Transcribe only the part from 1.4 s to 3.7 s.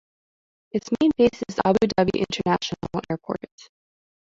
is Abu Dhabi International Airport.